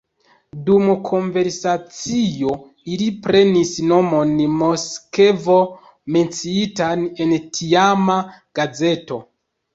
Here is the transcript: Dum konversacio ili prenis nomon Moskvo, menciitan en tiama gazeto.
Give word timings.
Dum 0.67 0.85
konversacio 1.09 2.53
ili 2.95 3.09
prenis 3.27 3.75
nomon 3.91 4.33
Moskvo, 4.63 5.59
menciitan 6.17 7.07
en 7.27 7.39
tiama 7.61 8.19
gazeto. 8.63 9.23